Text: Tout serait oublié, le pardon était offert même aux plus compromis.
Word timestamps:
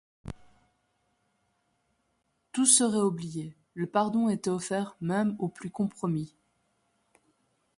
Tout 2.53 2.65
serait 2.65 2.97
oublié, 2.97 3.55
le 3.75 3.85
pardon 3.85 4.29
était 4.29 4.49
offert 4.49 4.97
même 4.99 5.35
aux 5.37 5.47
plus 5.47 5.69
compromis. 5.69 6.33